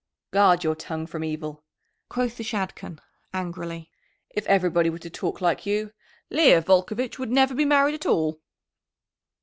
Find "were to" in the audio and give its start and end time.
4.89-5.11